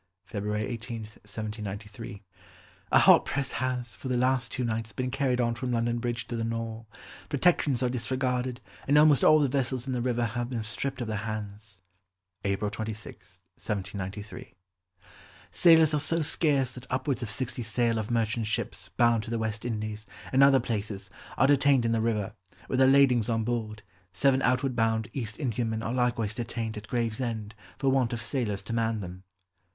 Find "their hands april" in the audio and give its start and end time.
11.07-12.71